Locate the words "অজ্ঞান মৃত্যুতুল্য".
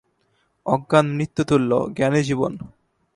0.65-1.71